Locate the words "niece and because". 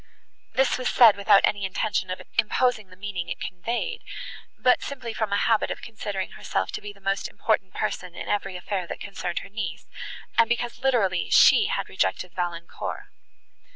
9.49-10.79